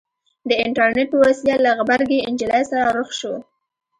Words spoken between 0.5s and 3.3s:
اينټرنېټ په وسيله له غبرګې نجلۍ سره رخ